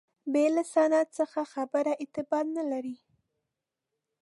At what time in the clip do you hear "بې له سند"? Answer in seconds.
0.31-1.07